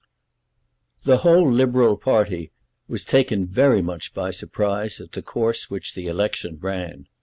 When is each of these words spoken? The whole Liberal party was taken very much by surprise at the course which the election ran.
The 1.03 1.17
whole 1.17 1.47
Liberal 1.47 1.95
party 1.95 2.49
was 2.87 3.05
taken 3.05 3.45
very 3.45 3.83
much 3.83 4.15
by 4.15 4.31
surprise 4.31 4.99
at 4.99 5.11
the 5.11 5.21
course 5.21 5.69
which 5.69 5.93
the 5.93 6.07
election 6.07 6.57
ran. 6.59 7.05